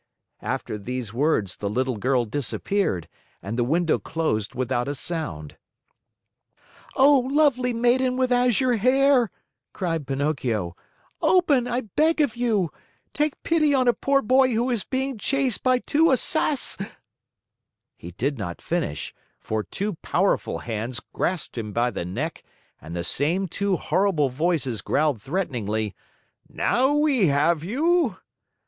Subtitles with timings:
[0.41, 3.07] After these words, the little girl disappeared
[3.39, 5.57] and the window closed without a sound.
[6.95, 9.29] "Oh, Lovely Maiden with Azure Hair,"
[9.73, 10.75] cried Pinocchio,
[11.21, 12.71] "open, I beg of you.
[13.13, 16.83] Take pity on a poor boy who is being chased by two Assass"
[17.99, 22.41] He did not finish, for two powerful hands grasped him by the neck
[22.81, 25.93] and the same two horrible voices growled threateningly:
[26.49, 28.17] "Now we have you!"